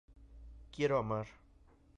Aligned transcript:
Quiero 0.71 0.97
amar. 0.97 1.27